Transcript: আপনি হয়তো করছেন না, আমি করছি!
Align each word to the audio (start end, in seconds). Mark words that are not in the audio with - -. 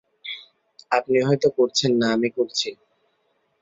আপনি 0.91 1.17
হয়তো 1.27 1.47
করছেন 1.57 1.91
না, 1.99 2.07
আমি 2.15 2.29
করছি! 2.37 2.69